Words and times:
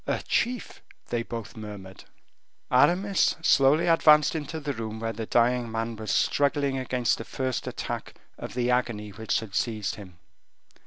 "A 0.07 0.23
chief!" 0.23 0.81
they 1.09 1.21
both 1.21 1.55
murmured. 1.55 2.05
Aramis 2.71 3.35
slowly 3.43 3.85
advanced 3.85 4.33
into 4.33 4.59
the 4.59 4.73
room 4.73 4.99
where 4.99 5.13
the 5.13 5.27
dying 5.27 5.71
man 5.71 5.95
was 5.95 6.09
struggling 6.09 6.79
against 6.79 7.19
the 7.19 7.23
first 7.23 7.67
attack 7.67 8.15
of 8.35 8.55
the 8.55 8.71
agony 8.71 9.09
which 9.11 9.41
had 9.41 9.53
seized 9.53 9.93
him. 9.97 10.17